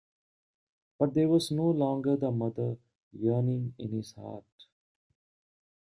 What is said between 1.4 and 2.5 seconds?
no longer the